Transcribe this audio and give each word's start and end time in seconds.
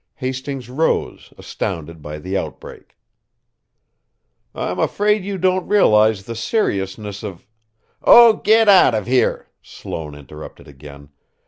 Hastings 0.15 0.67
rose, 0.67 1.31
astounded 1.37 2.01
by 2.01 2.17
the 2.17 2.35
outbreak. 2.35 2.97
"I'm 4.55 4.79
afraid 4.79 5.23
you 5.23 5.37
don't 5.37 5.67
realize 5.67 6.23
the 6.23 6.33
seriousness 6.35 7.21
of" 7.21 7.45
"Oh, 8.03 8.37
get 8.37 8.67
out 8.67 8.95
of 8.95 9.05
here!" 9.05 9.51
Sloane 9.61 10.15
interrupted 10.15 10.67
again. 10.67 11.09